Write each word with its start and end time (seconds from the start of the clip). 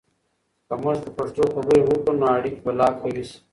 که 0.67 0.73
موږ 0.83 0.97
په 1.05 1.11
پښتو 1.17 1.43
خبرې 1.53 1.81
وکړو، 1.83 2.13
نو 2.19 2.25
اړیکې 2.37 2.61
به 2.65 2.71
لا 2.79 2.87
قوي 2.99 3.23
سي. 3.29 3.37